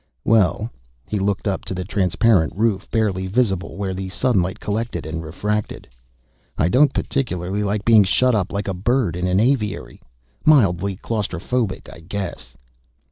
[0.25, 0.71] "Well,"
[1.05, 5.87] he looked up to the transparent roof, barely visible where the sunlight collected and refracted,
[6.57, 10.01] "I don't particularly like being shut up like a bird in an aviary....
[10.43, 12.57] Mildly claustrophobic, I guess."